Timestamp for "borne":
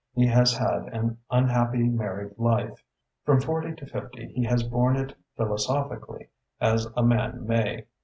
4.63-4.95